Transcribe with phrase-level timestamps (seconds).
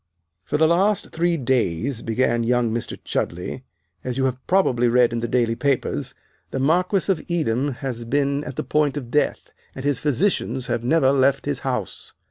[0.43, 2.97] "For the last three days," began young Mr.
[3.05, 3.61] Chudleigh,
[4.03, 6.15] "as you have probably read in the daily papers,
[6.49, 10.83] the Marquis of Edam has been at the point of death, and his physicians have
[10.83, 12.13] never left his house.